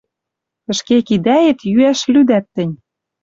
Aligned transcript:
Ӹшке 0.71 0.97
кидӓэт 1.07 1.59
йӱӓш 1.71 1.99
лӱдӓт 2.13 2.45
тӹнь...» 2.55 2.75